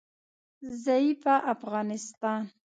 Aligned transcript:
ضعیفه 0.83 1.35
افغانستان 1.53 2.43